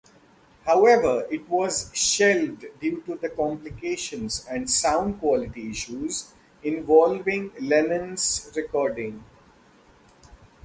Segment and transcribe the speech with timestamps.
[0.65, 9.23] However, it was shelved due to complications and sound-quality issues involving Lennon's recording.